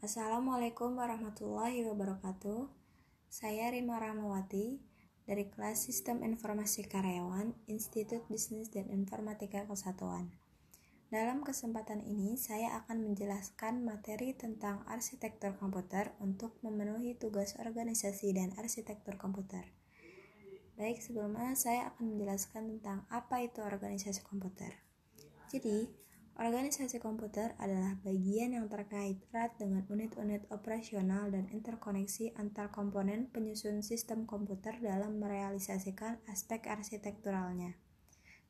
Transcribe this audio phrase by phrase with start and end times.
[0.00, 2.72] Assalamualaikum warahmatullahi wabarakatuh.
[3.28, 4.80] Saya Rima Rahmawati
[5.28, 10.32] dari kelas Sistem Informasi Karyawan Institut Bisnis dan Informatika Kesatuan.
[11.12, 18.56] Dalam kesempatan ini, saya akan menjelaskan materi tentang arsitektur komputer untuk memenuhi tugas organisasi dan
[18.56, 19.68] arsitektur komputer.
[20.80, 24.80] Baik, sebelumnya saya akan menjelaskan tentang apa itu organisasi komputer.
[25.52, 25.92] Jadi,
[26.40, 33.84] organisasi komputer adalah bagian yang terkait erat dengan unit-unit operasional dan interkoneksi antar komponen penyusun
[33.84, 37.76] sistem komputer dalam merealisasikan aspek arsitekturalnya.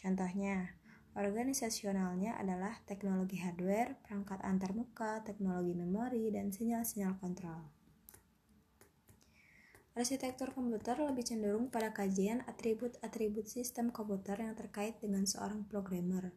[0.00, 0.80] Contohnya,
[1.12, 7.68] organisasionalnya adalah teknologi hardware, perangkat antarmuka, teknologi memori, dan sinyal-sinyal kontrol.
[9.92, 16.34] Arsitektur komputer lebih cenderung pada kajian atribut-atribut sistem komputer yang terkait dengan seorang programmer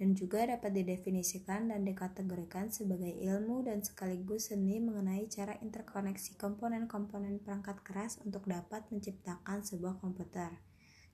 [0.00, 7.40] dan juga dapat didefinisikan dan dikategorikan sebagai ilmu dan sekaligus seni mengenai cara interkoneksi komponen-komponen
[7.44, 10.50] perangkat keras untuk dapat menciptakan sebuah komputer.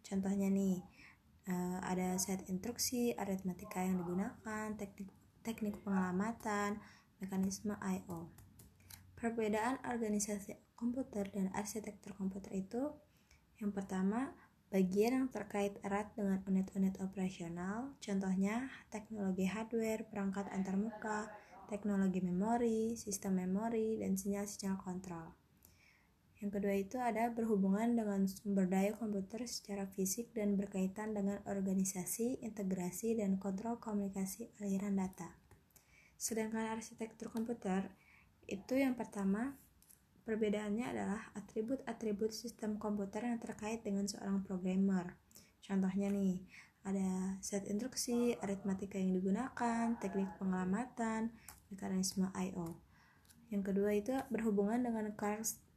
[0.07, 0.81] Contohnya nih,
[1.51, 5.11] eh, ada set instruksi, aritmatika yang digunakan, teknik
[5.43, 6.77] teknik pengamatan,
[7.23, 8.29] mekanisme I/O.
[9.19, 12.95] Perbedaan organisasi komputer dan arsitektur komputer itu
[13.59, 14.31] yang pertama
[14.69, 21.33] Bagian yang terkait erat dengan unit-unit operasional, contohnya teknologi hardware, perangkat antarmuka,
[21.73, 25.33] teknologi memori, sistem memori, dan sinyal-sinyal kontrol.
[26.39, 32.45] Yang kedua itu ada berhubungan dengan sumber daya komputer secara fisik dan berkaitan dengan organisasi,
[32.45, 35.33] integrasi, dan kontrol komunikasi aliran data.
[36.21, 37.91] Sedangkan arsitektur komputer
[38.45, 39.59] itu yang pertama
[40.29, 45.17] Perbedaannya adalah atribut-atribut sistem komputer yang terkait dengan seorang programmer.
[45.65, 46.45] Contohnya nih,
[46.85, 51.33] ada set instruksi, aritmatika yang digunakan, teknik pengamatan,
[51.73, 52.77] mekanisme I/O.
[53.49, 55.17] Yang kedua itu berhubungan dengan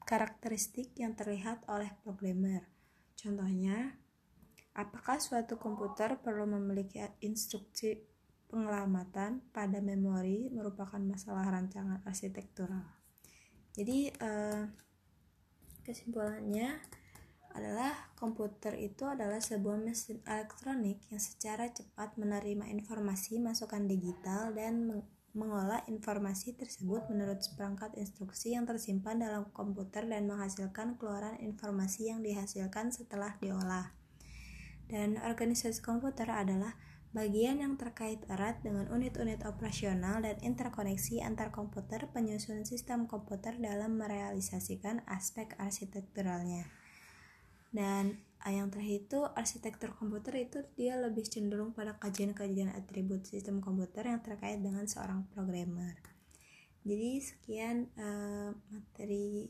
[0.03, 2.67] karakteristik yang terlihat oleh programmer.
[3.15, 3.95] Contohnya,
[4.76, 8.03] apakah suatu komputer perlu memiliki instruksi
[8.52, 13.01] pengelamatan pada memori merupakan masalah rancangan arsitektural.
[13.71, 14.67] Jadi uh,
[15.87, 16.80] kesimpulannya
[17.52, 25.04] adalah komputer itu adalah sebuah mesin elektronik yang secara cepat menerima informasi masukan digital dan
[25.32, 32.20] mengolah informasi tersebut menurut seperangkat instruksi yang tersimpan dalam komputer dan menghasilkan keluaran informasi yang
[32.20, 33.95] dihasilkan setelah diolah.
[34.92, 36.76] Dan organisasi komputer adalah
[37.11, 43.99] bagian yang terkait erat dengan unit-unit operasional dan interkoneksi antar komputer penyusun sistem komputer dalam
[43.99, 46.71] merealisasikan aspek arsitekturalnya.
[47.71, 54.08] Dan yang terakhir itu arsitektur komputer itu dia lebih cenderung pada kajian-kajian atribut sistem komputer
[54.10, 55.94] yang terkait dengan seorang programmer.
[56.82, 59.45] Jadi sekian uh, materi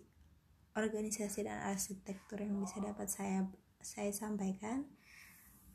[0.76, 3.48] organisasi dan arsitektur yang bisa dapat saya
[3.80, 4.88] saya sampaikan.